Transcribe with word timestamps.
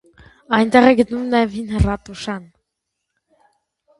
Այնտեղ 0.57 0.87
է 0.91 0.93
գտնվում 0.99 1.27
նաև 1.33 1.53
հին 1.57 1.83
ռատուշան։ 1.83 2.47